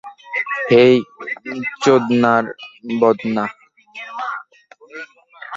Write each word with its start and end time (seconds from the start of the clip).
হেই, 0.69 0.95
চোদনার 1.83 2.43
বদনা। 2.99 3.45